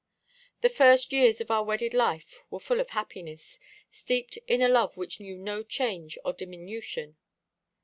[0.61, 3.59] The first years of our wedded life were full of happiness,
[3.91, 7.17] steeped in a love which knew no change or diminution.